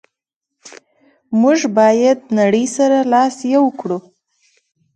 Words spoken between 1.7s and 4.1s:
باید نړی سره لاس یو کړو.